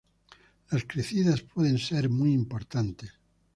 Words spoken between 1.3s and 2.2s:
pueden ser